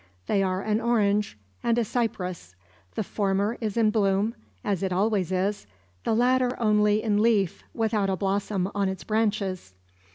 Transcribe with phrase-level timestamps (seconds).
[0.25, 2.55] They are an orange, and a cypress.
[2.95, 5.67] The former is in bloom, as it always is;
[6.05, 9.75] the latter only in leaf, without a blossom on its branches.